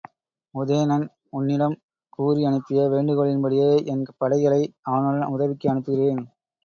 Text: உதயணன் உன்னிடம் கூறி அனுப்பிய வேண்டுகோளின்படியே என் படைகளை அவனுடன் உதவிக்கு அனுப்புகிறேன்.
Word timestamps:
உதயணன் 0.55 1.03
உன்னிடம் 1.29 1.75
கூறி 2.09 2.41
அனுப்பிய 2.45 2.87
வேண்டுகோளின்படியே 2.87 3.69
என் 3.85 4.03
படைகளை 4.17 4.61
அவனுடன் 4.89 5.31
உதவிக்கு 5.31 5.69
அனுப்புகிறேன். 5.69 6.23